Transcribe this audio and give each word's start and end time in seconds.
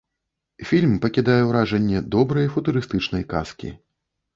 Фільм 0.69 0.95
пакідае 1.03 1.37
ўражанне 1.51 2.03
добрай 2.19 2.53
футурыстычнай 2.59 3.23
казкі. 3.37 3.69